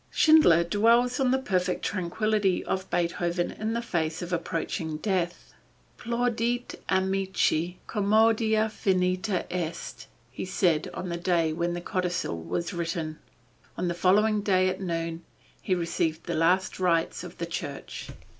[0.09, 5.53] Schindler dwells on the perfect tranquillity of Beethoven in the face of approaching death.
[5.99, 13.19] "Plaudite amici, comoedia finita est," he said on the day when the codicil was written.
[13.77, 15.23] On the following day at noon,
[15.61, 18.09] he received the last rites of the church.